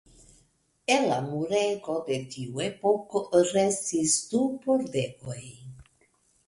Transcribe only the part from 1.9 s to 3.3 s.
de tiu epoko